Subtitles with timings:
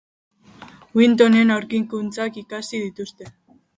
[1.01, 3.31] Newtonen aurkikuntzak ikasi dituzte.